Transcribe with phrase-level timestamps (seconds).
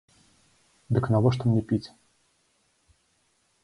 [0.95, 1.85] Дык навошта мне піць?